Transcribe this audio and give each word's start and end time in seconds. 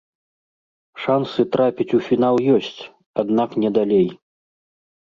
Шансы 1.01 1.41
трапіць 1.57 1.89
у 1.99 2.01
фінал 2.09 2.35
ёсць, 2.57 2.81
аднак 3.25 3.49
не 3.67 3.75
далей. 3.79 4.07